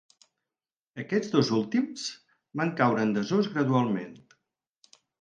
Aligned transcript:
Aquests 1.03 1.29
dos 1.35 1.51
últims 1.59 2.07
van 2.63 2.75
caure 2.83 3.07
en 3.09 3.15
desús 3.21 3.55
gradualment. 3.55 4.21